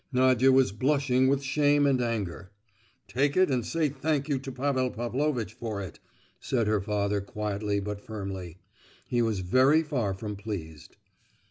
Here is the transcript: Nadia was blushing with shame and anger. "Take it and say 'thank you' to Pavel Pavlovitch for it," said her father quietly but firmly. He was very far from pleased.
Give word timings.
Nadia 0.11 0.51
was 0.51 0.71
blushing 0.71 1.27
with 1.27 1.43
shame 1.43 1.85
and 1.85 2.01
anger. 2.01 2.49
"Take 3.07 3.37
it 3.37 3.51
and 3.51 3.63
say 3.63 3.87
'thank 3.87 4.27
you' 4.29 4.39
to 4.39 4.51
Pavel 4.51 4.89
Pavlovitch 4.89 5.53
for 5.53 5.79
it," 5.79 5.99
said 6.39 6.65
her 6.65 6.81
father 6.81 7.21
quietly 7.21 7.79
but 7.79 8.01
firmly. 8.01 8.57
He 9.05 9.21
was 9.21 9.41
very 9.41 9.83
far 9.83 10.15
from 10.15 10.35
pleased. 10.37 10.97